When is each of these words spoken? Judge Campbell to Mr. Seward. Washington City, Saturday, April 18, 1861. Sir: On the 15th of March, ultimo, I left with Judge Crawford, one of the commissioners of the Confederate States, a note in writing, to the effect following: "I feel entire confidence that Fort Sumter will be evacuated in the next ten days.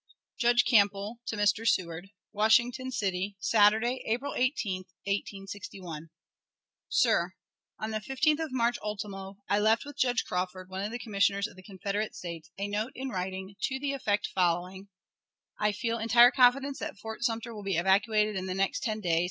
Judge 0.39 0.65
Campbell 0.65 1.19
to 1.27 1.37
Mr. 1.37 1.63
Seward. 1.63 2.07
Washington 2.33 2.89
City, 2.89 3.37
Saturday, 3.39 4.01
April 4.07 4.33
18, 4.35 4.77
1861. 5.05 6.09
Sir: 6.89 7.33
On 7.79 7.91
the 7.91 7.99
15th 7.99 8.39
of 8.39 8.51
March, 8.51 8.79
ultimo, 8.81 9.35
I 9.47 9.59
left 9.59 9.85
with 9.85 9.99
Judge 9.99 10.25
Crawford, 10.25 10.71
one 10.71 10.81
of 10.83 10.89
the 10.91 10.97
commissioners 10.97 11.45
of 11.45 11.55
the 11.55 11.61
Confederate 11.61 12.15
States, 12.15 12.49
a 12.57 12.67
note 12.67 12.93
in 12.95 13.09
writing, 13.09 13.53
to 13.61 13.77
the 13.79 13.93
effect 13.93 14.27
following: 14.33 14.89
"I 15.59 15.71
feel 15.71 15.99
entire 15.99 16.31
confidence 16.31 16.79
that 16.79 16.97
Fort 16.97 17.23
Sumter 17.23 17.53
will 17.53 17.61
be 17.61 17.77
evacuated 17.77 18.35
in 18.35 18.47
the 18.47 18.55
next 18.55 18.81
ten 18.81 19.01
days. 19.01 19.19